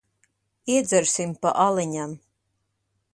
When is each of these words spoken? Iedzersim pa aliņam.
Iedzersim 0.75 1.35
pa 1.43 1.51
aliņam. 1.67 2.17